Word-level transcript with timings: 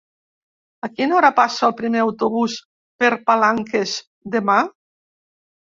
A 0.87 0.89
quina 0.93 1.15
hora 1.17 1.29
passa 1.41 1.67
el 1.69 1.75
primer 1.81 2.01
autobús 2.05 2.57
per 3.05 3.13
Palanques 3.29 3.97
demà? 4.39 4.59